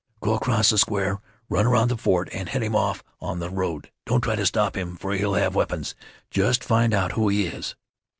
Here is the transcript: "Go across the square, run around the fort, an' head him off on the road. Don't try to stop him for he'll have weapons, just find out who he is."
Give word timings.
"Go 0.19 0.33
across 0.33 0.71
the 0.71 0.79
square, 0.79 1.19
run 1.47 1.67
around 1.67 1.89
the 1.89 1.95
fort, 1.95 2.27
an' 2.33 2.47
head 2.47 2.63
him 2.63 2.75
off 2.75 3.03
on 3.21 3.37
the 3.37 3.51
road. 3.51 3.91
Don't 4.07 4.21
try 4.21 4.35
to 4.35 4.47
stop 4.47 4.75
him 4.75 4.95
for 4.95 5.13
he'll 5.13 5.35
have 5.35 5.53
weapons, 5.53 5.93
just 6.31 6.63
find 6.63 6.91
out 6.91 7.11
who 7.11 7.29
he 7.29 7.45
is." 7.45 7.75